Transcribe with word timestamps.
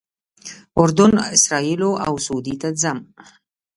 اردن، 0.79 1.11
اسرائیلو 1.35 1.91
او 2.05 2.13
سعودي 2.25 2.55
ته 2.61 2.69
ځم. 2.81 2.99